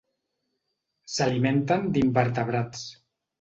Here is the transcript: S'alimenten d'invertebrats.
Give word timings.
S'alimenten 1.15 1.85
d'invertebrats. 1.99 2.83